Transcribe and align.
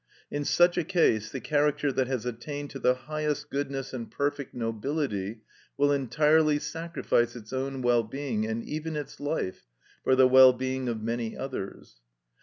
In 0.31 0.45
such 0.45 0.79
a 0.79 0.83
case, 0.83 1.29
the 1.29 1.39
character 1.39 1.91
that 1.91 2.07
has 2.07 2.25
attained 2.25 2.71
to 2.71 2.79
the 2.79 2.95
highest 2.95 3.51
goodness 3.51 3.93
and 3.93 4.09
perfect 4.09 4.51
nobility 4.55 5.41
will 5.77 5.91
entirely 5.91 6.57
sacrifice 6.57 7.35
its 7.35 7.53
own 7.53 7.83
well 7.83 8.01
being, 8.01 8.47
and 8.47 8.63
even 8.63 8.95
its 8.95 9.19
life, 9.19 9.67
for 10.03 10.15
the 10.15 10.27
well 10.27 10.53
being 10.53 10.89
of 10.89 11.03
many 11.03 11.37
others. 11.37 11.97